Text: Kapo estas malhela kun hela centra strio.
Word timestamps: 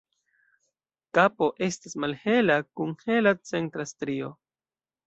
Kapo 1.17 1.51
estas 1.67 1.95
malhela 2.05 2.59
kun 2.81 2.99
hela 3.07 3.39
centra 3.53 3.89
strio. 3.95 4.35